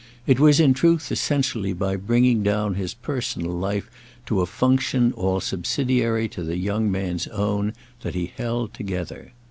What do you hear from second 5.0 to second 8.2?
all subsidiary to the young man's own that